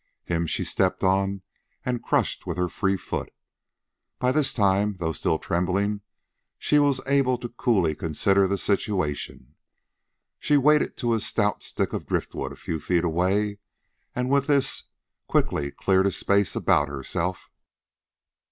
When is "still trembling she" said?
5.11-6.79